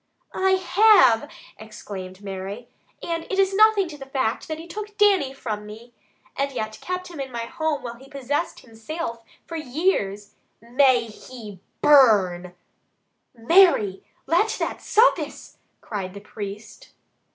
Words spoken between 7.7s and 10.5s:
while he possessed me himsilf for years.